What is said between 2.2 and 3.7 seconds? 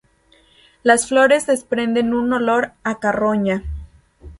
olor a carroña.